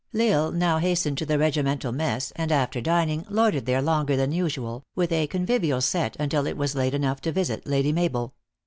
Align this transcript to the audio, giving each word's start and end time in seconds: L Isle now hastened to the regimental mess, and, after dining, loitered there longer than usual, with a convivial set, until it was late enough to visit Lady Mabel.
L 0.15 0.19
Isle 0.45 0.51
now 0.53 0.79
hastened 0.79 1.19
to 1.19 1.27
the 1.27 1.37
regimental 1.37 1.91
mess, 1.91 2.33
and, 2.35 2.51
after 2.51 2.81
dining, 2.81 3.23
loitered 3.29 3.67
there 3.67 3.83
longer 3.83 4.15
than 4.15 4.31
usual, 4.31 4.83
with 4.95 5.11
a 5.11 5.27
convivial 5.27 5.79
set, 5.79 6.15
until 6.19 6.47
it 6.47 6.57
was 6.57 6.73
late 6.73 6.95
enough 6.95 7.21
to 7.21 7.31
visit 7.31 7.67
Lady 7.67 7.91
Mabel. 7.91 8.33